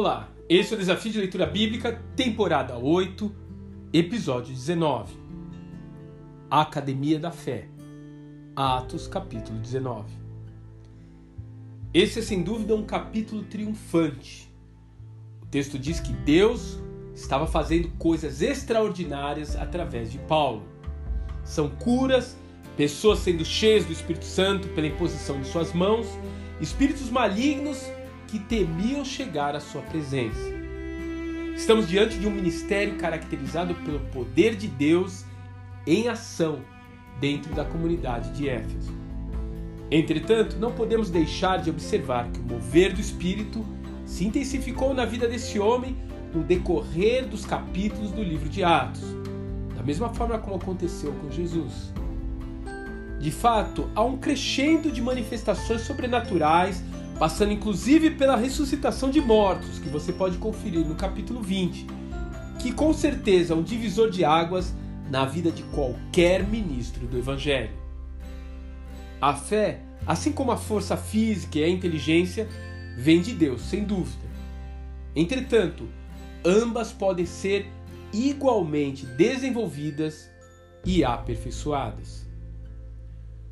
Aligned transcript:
Olá, 0.00 0.28
esse 0.48 0.72
é 0.72 0.76
o 0.76 0.78
Desafio 0.78 1.10
de 1.10 1.18
Leitura 1.18 1.44
Bíblica, 1.44 2.00
temporada 2.14 2.78
8, 2.78 3.34
episódio 3.92 4.54
19. 4.54 5.12
A 6.48 6.60
Academia 6.60 7.18
da 7.18 7.32
Fé, 7.32 7.66
Atos, 8.54 9.08
capítulo 9.08 9.58
19. 9.58 10.08
Esse 11.92 12.20
é 12.20 12.22
sem 12.22 12.44
dúvida 12.44 12.76
um 12.76 12.84
capítulo 12.84 13.42
triunfante. 13.42 14.48
O 15.42 15.46
texto 15.46 15.76
diz 15.76 15.98
que 15.98 16.12
Deus 16.12 16.78
estava 17.12 17.48
fazendo 17.48 17.88
coisas 17.98 18.40
extraordinárias 18.40 19.56
através 19.56 20.12
de 20.12 20.18
Paulo. 20.18 20.62
São 21.42 21.68
curas, 21.70 22.36
pessoas 22.76 23.18
sendo 23.18 23.44
cheias 23.44 23.84
do 23.84 23.92
Espírito 23.92 24.26
Santo 24.26 24.68
pela 24.68 24.86
imposição 24.86 25.40
de 25.40 25.48
suas 25.48 25.72
mãos, 25.72 26.06
espíritos 26.60 27.10
malignos 27.10 27.84
que 28.28 28.38
temiam 28.38 29.04
chegar 29.04 29.56
à 29.56 29.60
sua 29.60 29.80
presença. 29.82 30.38
Estamos 31.56 31.88
diante 31.88 32.18
de 32.18 32.26
um 32.26 32.30
ministério 32.30 32.96
caracterizado 32.96 33.74
pelo 33.74 33.98
poder 34.12 34.54
de 34.54 34.68
Deus 34.68 35.24
em 35.86 36.08
ação 36.08 36.60
dentro 37.18 37.52
da 37.54 37.64
comunidade 37.64 38.30
de 38.32 38.48
Éfeso. 38.48 38.92
Entretanto, 39.90 40.56
não 40.56 40.70
podemos 40.70 41.10
deixar 41.10 41.56
de 41.58 41.70
observar 41.70 42.30
que 42.30 42.38
o 42.38 42.42
mover 42.42 42.92
do 42.92 43.00
Espírito 43.00 43.64
se 44.04 44.26
intensificou 44.26 44.92
na 44.92 45.06
vida 45.06 45.26
desse 45.26 45.58
homem 45.58 45.96
no 46.32 46.42
decorrer 46.42 47.26
dos 47.26 47.46
capítulos 47.46 48.10
do 48.12 48.22
livro 48.22 48.48
de 48.48 48.62
Atos, 48.62 49.02
da 49.74 49.82
mesma 49.82 50.10
forma 50.10 50.38
como 50.38 50.56
aconteceu 50.56 51.12
com 51.14 51.30
Jesus. 51.30 51.92
De 53.18 53.30
fato, 53.30 53.90
há 53.94 54.04
um 54.04 54.18
crescendo 54.18 54.92
de 54.92 55.00
manifestações 55.00 55.80
sobrenaturais 55.80 56.84
passando 57.18 57.52
inclusive 57.52 58.10
pela 58.10 58.36
ressuscitação 58.36 59.10
de 59.10 59.20
mortos, 59.20 59.78
que 59.78 59.88
você 59.88 60.12
pode 60.12 60.38
conferir 60.38 60.86
no 60.86 60.94
capítulo 60.94 61.42
20, 61.42 61.86
que 62.60 62.72
com 62.72 62.92
certeza 62.92 63.54
é 63.54 63.56
um 63.56 63.62
divisor 63.62 64.10
de 64.10 64.24
águas 64.24 64.72
na 65.10 65.24
vida 65.24 65.50
de 65.50 65.62
qualquer 65.64 66.46
ministro 66.46 67.06
do 67.06 67.18
Evangelho. 67.18 67.72
A 69.20 69.34
fé, 69.34 69.80
assim 70.06 70.30
como 70.30 70.52
a 70.52 70.56
força 70.56 70.96
física 70.96 71.58
e 71.58 71.64
a 71.64 71.68
inteligência, 71.68 72.48
vem 72.96 73.20
de 73.20 73.32
Deus, 73.32 73.62
sem 73.62 73.82
dúvida. 73.82 74.28
Entretanto, 75.16 75.88
ambas 76.44 76.92
podem 76.92 77.26
ser 77.26 77.66
igualmente 78.12 79.04
desenvolvidas 79.04 80.30
e 80.84 81.04
aperfeiçoadas. 81.04 82.27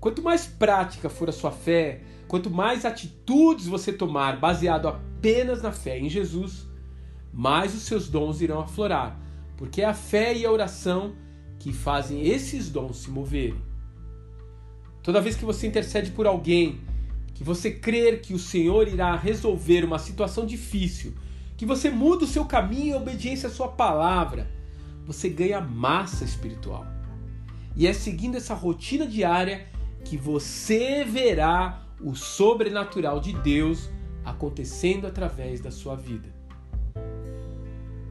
Quanto 0.00 0.22
mais 0.22 0.46
prática 0.46 1.08
for 1.08 1.28
a 1.28 1.32
sua 1.32 1.52
fé, 1.52 2.00
Quanto 2.30 2.48
mais 2.48 2.84
atitudes 2.84 3.66
você 3.66 3.92
tomar 3.92 4.38
baseado 4.38 4.86
apenas 4.86 5.62
na 5.62 5.72
fé 5.72 5.98
em 5.98 6.08
Jesus, 6.08 6.64
mais 7.32 7.74
os 7.74 7.82
seus 7.82 8.08
dons 8.08 8.40
irão 8.40 8.60
aflorar, 8.60 9.18
porque 9.56 9.82
é 9.82 9.84
a 9.84 9.94
fé 9.94 10.32
e 10.36 10.46
a 10.46 10.52
oração 10.52 11.16
que 11.58 11.72
fazem 11.72 12.24
esses 12.24 12.70
dons 12.70 12.98
se 12.98 13.10
moverem. 13.10 13.60
Toda 15.02 15.20
vez 15.20 15.34
que 15.34 15.44
você 15.44 15.66
intercede 15.66 16.12
por 16.12 16.24
alguém, 16.24 16.80
que 17.34 17.42
você 17.42 17.68
crer 17.68 18.20
que 18.20 18.32
o 18.32 18.38
Senhor 18.38 18.86
irá 18.86 19.16
resolver 19.16 19.84
uma 19.84 19.98
situação 19.98 20.46
difícil, 20.46 21.14
que 21.56 21.66
você 21.66 21.90
muda 21.90 22.22
o 22.22 22.28
seu 22.28 22.44
caminho 22.44 22.94
em 22.94 22.94
obediência 22.94 23.48
à 23.48 23.52
sua 23.52 23.66
palavra, 23.66 24.48
você 25.04 25.28
ganha 25.28 25.60
massa 25.60 26.22
espiritual. 26.22 26.86
E 27.74 27.88
é 27.88 27.92
seguindo 27.92 28.36
essa 28.36 28.54
rotina 28.54 29.04
diária 29.04 29.66
que 30.04 30.16
você 30.16 31.04
verá 31.04 31.86
o 32.00 32.14
sobrenatural 32.14 33.20
de 33.20 33.32
Deus 33.32 33.90
acontecendo 34.24 35.06
através 35.06 35.60
da 35.60 35.70
sua 35.70 35.96
vida. 35.96 36.28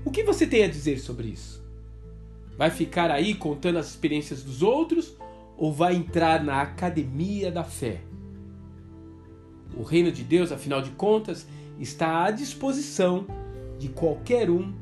O 0.05 0.11
que 0.11 0.23
você 0.23 0.47
tem 0.47 0.63
a 0.63 0.67
dizer 0.67 0.99
sobre 0.99 1.27
isso? 1.27 1.63
Vai 2.57 2.69
ficar 2.69 3.11
aí 3.11 3.35
contando 3.35 3.77
as 3.77 3.89
experiências 3.89 4.43
dos 4.43 4.61
outros 4.61 5.15
ou 5.57 5.73
vai 5.73 5.95
entrar 5.95 6.43
na 6.43 6.61
academia 6.61 7.51
da 7.51 7.63
fé? 7.63 8.01
O 9.77 9.83
reino 9.83 10.11
de 10.11 10.23
Deus, 10.23 10.51
afinal 10.51 10.81
de 10.81 10.89
contas, 10.91 11.47
está 11.79 12.25
à 12.25 12.31
disposição 12.31 13.25
de 13.77 13.89
qualquer 13.89 14.49
um 14.49 14.73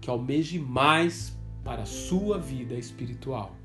que 0.00 0.10
almeje 0.10 0.58
mais 0.58 1.36
para 1.64 1.82
a 1.82 1.86
sua 1.86 2.38
vida 2.38 2.74
espiritual. 2.74 3.56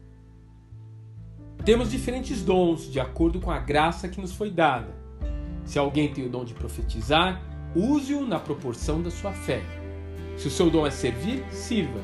Temos 1.69 1.91
diferentes 1.91 2.41
dons 2.41 2.91
de 2.91 2.99
acordo 2.99 3.39
com 3.39 3.51
a 3.51 3.59
graça 3.59 4.09
que 4.09 4.19
nos 4.19 4.33
foi 4.33 4.49
dada. 4.49 4.91
Se 5.63 5.77
alguém 5.77 6.11
tem 6.11 6.25
o 6.25 6.29
dom 6.29 6.43
de 6.43 6.55
profetizar, 6.55 7.39
use-o 7.75 8.25
na 8.25 8.39
proporção 8.39 9.03
da 9.03 9.11
sua 9.11 9.31
fé. 9.33 9.61
Se 10.35 10.47
o 10.47 10.49
seu 10.49 10.71
dom 10.71 10.87
é 10.87 10.89
servir, 10.89 11.45
sirva. 11.51 11.99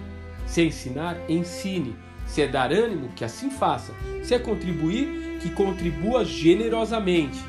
Se 0.46 0.62
é 0.62 0.66
ensinar, 0.66 1.18
ensine. 1.28 1.96
Se 2.28 2.44
é 2.44 2.48
dar 2.48 2.72
ânimo, 2.72 3.10
que 3.16 3.26
assim 3.26 3.50
faça. 3.50 3.92
Se 4.22 4.36
é 4.36 4.38
contribuir, 4.38 5.40
que 5.42 5.50
contribua 5.50 6.24
generosamente. 6.24 7.40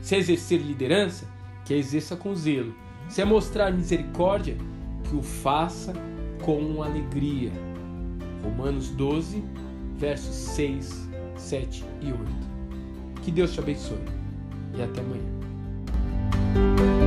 Se 0.00 0.14
é 0.14 0.18
exercer 0.20 0.62
liderança, 0.62 1.28
que 1.66 1.74
a 1.74 1.76
exerça 1.76 2.16
com 2.16 2.34
zelo. 2.34 2.74
Se 3.10 3.20
é 3.20 3.26
mostrar 3.26 3.70
misericórdia, 3.70 4.56
que 5.04 5.14
o 5.14 5.22
faça 5.22 5.92
com 6.40 6.82
alegria. 6.82 7.52
Romanos 8.42 8.88
12, 8.88 9.44
versos 9.98 10.34
6 10.34 11.07
7 11.38 11.84
e 12.02 12.06
8. 12.06 12.18
Que 13.22 13.30
Deus 13.30 13.52
te 13.52 13.60
abençoe 13.60 13.98
e 14.76 14.82
até 14.82 15.00
amanhã. 15.00 16.97